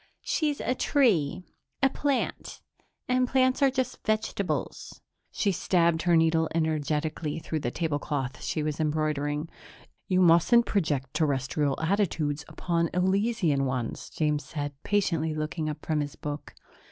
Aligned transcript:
"She's 0.23 0.59
a 0.59 0.73
tree. 0.73 1.45
A 1.83 1.87
plant. 1.91 2.59
And 3.07 3.27
plants 3.27 3.61
are 3.61 3.69
just 3.69 4.03
vegetables." 4.03 4.99
She 5.31 5.51
stabbed 5.51 6.01
her 6.01 6.15
needle 6.17 6.49
energetically 6.55 7.37
through 7.37 7.59
the 7.59 7.69
tablecloth 7.69 8.41
she 8.41 8.63
was 8.63 8.79
embroidering. 8.79 9.47
"You 10.07 10.21
mustn't 10.21 10.65
project 10.65 11.13
Terrestrial 11.13 11.79
attitudes 11.79 12.43
upon 12.47 12.89
Elysian 12.95 13.65
ones," 13.65 14.09
James 14.09 14.43
said, 14.43 14.73
patiently 14.81 15.35
looking 15.35 15.69
up 15.69 15.85
from 15.85 15.99
his 15.99 16.15
book. 16.15 16.55